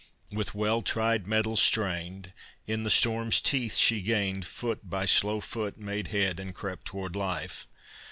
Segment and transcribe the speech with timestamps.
[0.31, 2.33] With well tried metals strained,
[2.65, 7.15] In the storm's teeth she gained, Foot by slow foot made head, and crept toward
[7.15, 7.67] life.